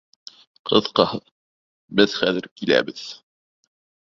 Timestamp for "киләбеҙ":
2.61-3.05